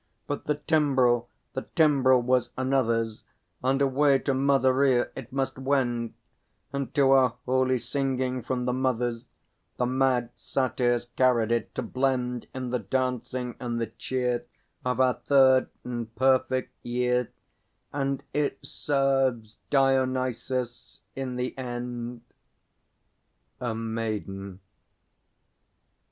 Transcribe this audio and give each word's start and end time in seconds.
But 0.25 0.45
the 0.45 0.55
Timbrel, 0.55 1.29
the 1.53 1.67
Timbrel 1.75 2.23
was 2.23 2.49
another's, 2.57 3.23
And 3.63 3.83
away 3.83 4.17
to 4.17 4.33
Mother 4.33 4.73
Rhea 4.73 5.11
it 5.15 5.31
must 5.31 5.59
wend; 5.59 6.15
And 6.73 6.91
to 6.95 7.11
our 7.11 7.35
holy 7.45 7.77
singing 7.77 8.41
from 8.41 8.65
the 8.65 8.73
Mother's 8.73 9.27
The 9.77 9.85
mad 9.85 10.31
Satyrs 10.35 11.05
carried 11.15 11.51
it, 11.51 11.75
to 11.75 11.83
blend 11.83 12.47
In 12.51 12.71
the 12.71 12.79
dancing 12.79 13.55
and 13.59 13.79
the 13.79 13.85
cheer 13.85 14.47
Of 14.83 14.99
our 14.99 15.13
third 15.27 15.69
and 15.83 16.15
perfect 16.15 16.73
Year; 16.83 17.29
And 17.93 18.23
it 18.33 18.57
serves 18.65 19.59
Dionysus 19.69 21.01
in 21.15 21.35
the 21.35 21.55
end! 21.59 22.21
_A 23.61 23.77
Maiden. 23.77 24.61